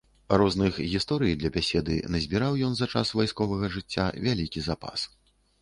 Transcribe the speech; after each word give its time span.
Розных 0.41 0.79
гісторый 0.93 1.35
для 1.43 1.51
бяседы 1.57 1.99
назбіраў 2.15 2.57
ён 2.71 2.75
за 2.79 2.89
час 2.97 3.13
вайсковага 3.21 3.73
жыцця 3.77 4.11
вялікі 4.25 4.69
запас. 4.71 4.99